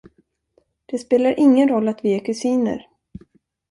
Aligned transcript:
Det 0.85 0.97
spelar 0.99 1.39
ingen 1.39 1.69
roll 1.69 1.87
att 1.87 2.05
vi 2.05 2.15
är 2.15 2.19
kusiner. 2.25 2.87